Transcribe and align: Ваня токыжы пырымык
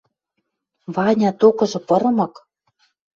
Ваня 0.95 1.31
токыжы 1.39 1.79
пырымык 1.87 2.33